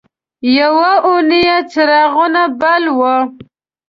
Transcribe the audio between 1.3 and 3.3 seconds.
یې څراغونه بل وو.